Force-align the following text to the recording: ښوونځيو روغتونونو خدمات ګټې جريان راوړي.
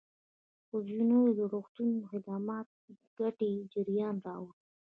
ښوونځيو 0.67 1.49
روغتونونو 1.53 2.09
خدمات 2.11 2.67
ګټې 3.19 3.51
جريان 3.73 4.15
راوړي. 4.25 4.59